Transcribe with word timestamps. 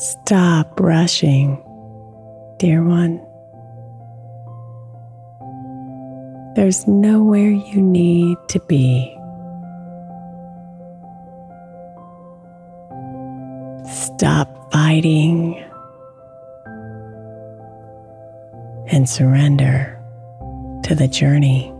Stop 0.00 0.80
rushing, 0.80 1.62
dear 2.56 2.82
one. 2.82 3.20
There's 6.56 6.86
nowhere 6.86 7.50
you 7.50 7.82
need 7.82 8.38
to 8.48 8.60
be. 8.60 9.14
Stop 13.92 14.72
fighting 14.72 15.62
and 18.86 19.06
surrender 19.06 20.02
to 20.84 20.94
the 20.94 21.08
journey. 21.08 21.74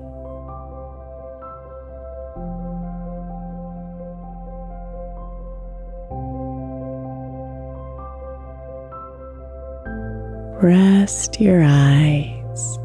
Rest 10.62 11.40
your 11.40 11.62
eyes 11.64 12.78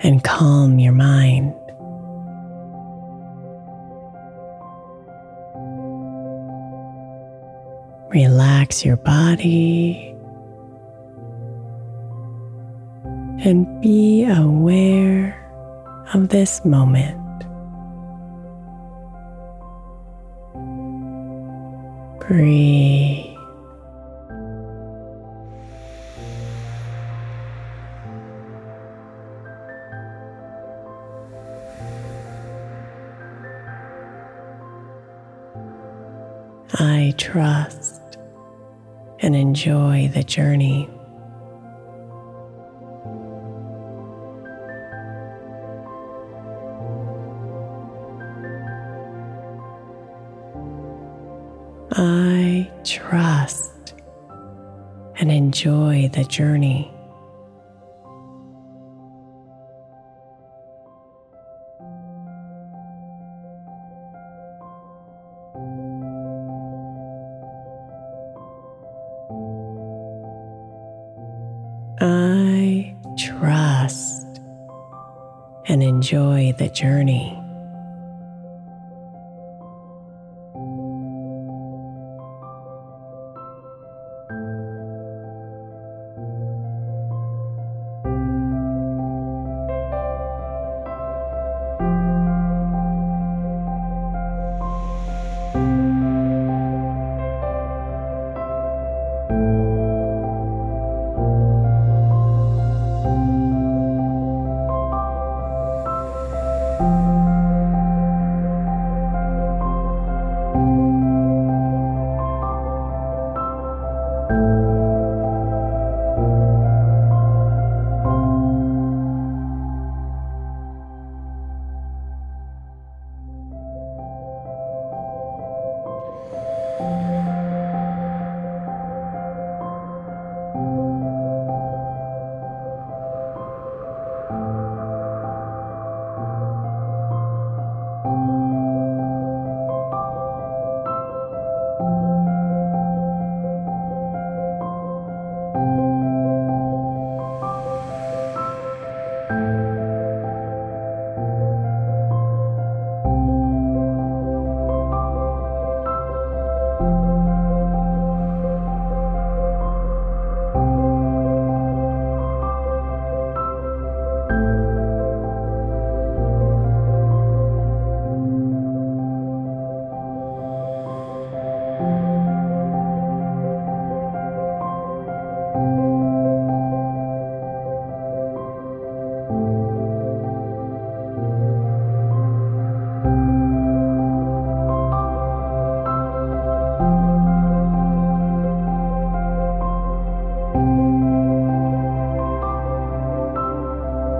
and 0.00 0.24
calm 0.24 0.78
your 0.78 0.94
mind. 0.94 1.52
Relax 8.08 8.82
your 8.82 8.96
body 8.96 10.16
and 13.44 13.82
be 13.82 14.24
aware 14.24 15.38
of 16.14 16.30
this 16.30 16.64
moment. 16.64 17.20
Breathe. 22.26 23.33
I 36.86 37.14
trust 37.16 38.18
and 39.20 39.34
enjoy 39.34 40.10
the 40.12 40.22
journey. 40.22 40.86
I 51.92 52.70
trust 52.84 53.94
and 55.16 55.32
enjoy 55.32 56.10
the 56.12 56.24
journey. 56.24 56.93
I 72.00 72.96
trust 73.16 74.40
and 75.66 75.82
enjoy 75.82 76.52
the 76.58 76.68
journey. 76.68 77.43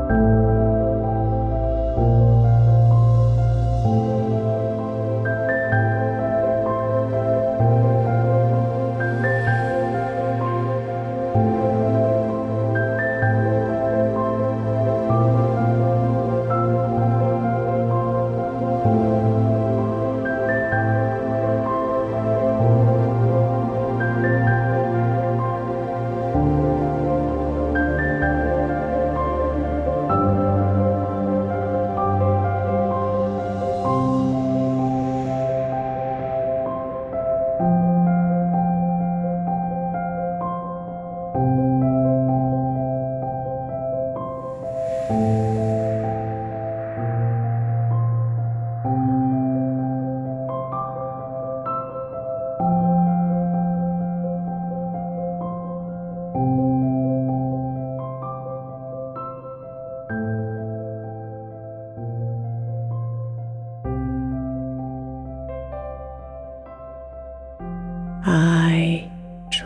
I 0.06 0.43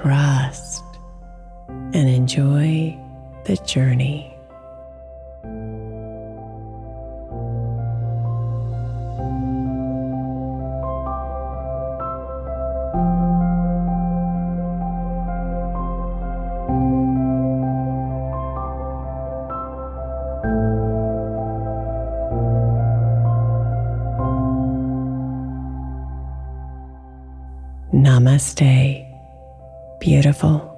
trust 0.09 0.85
and 1.69 2.09
enjoy 2.09 2.99
the 3.45 3.57
journey. 3.67 4.08
Beautiful. 30.41 30.78